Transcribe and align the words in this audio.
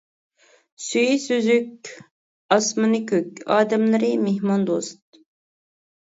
سۈيى 0.83 1.17
سۈزۈك، 1.25 1.91
ئاسمىنى 2.55 3.01
كۆك، 3.11 3.41
ئادەملىرى 3.57 4.09
مېھماندوست. 4.23 5.21